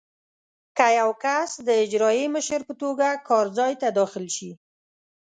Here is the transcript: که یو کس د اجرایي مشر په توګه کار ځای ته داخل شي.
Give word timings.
که 0.77 0.87
یو 0.99 1.09
کس 1.23 1.49
د 1.67 1.69
اجرایي 1.85 2.25
مشر 2.35 2.59
په 2.69 2.73
توګه 2.81 3.07
کار 3.29 3.45
ځای 3.57 3.73
ته 3.81 3.87
داخل 3.99 4.25
شي. 4.35 4.51